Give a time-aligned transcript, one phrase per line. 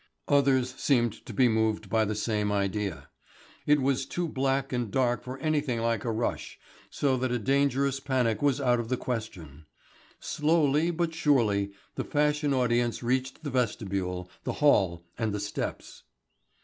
[0.27, 3.09] Others seemed to be moved by the same idea.
[3.67, 6.57] It was too black and dark for anything like a rush,
[6.89, 9.67] so that a dangerous panic was out of the question.
[10.19, 16.01] Slowly but surely the fashionable audience reached the vestibule, the hall, and the steps.